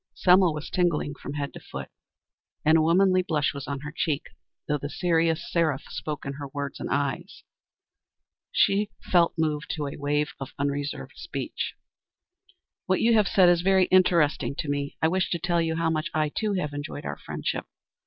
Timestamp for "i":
15.03-15.07, 16.15-16.29